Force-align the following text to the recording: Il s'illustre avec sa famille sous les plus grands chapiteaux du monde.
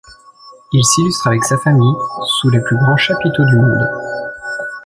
Il 0.73 0.83
s'illustre 0.83 1.27
avec 1.27 1.43
sa 1.43 1.59
famille 1.59 1.93
sous 2.39 2.49
les 2.49 2.59
plus 2.61 2.75
grands 2.75 2.97
chapiteaux 2.97 3.45
du 3.45 3.55
monde. 3.55 3.87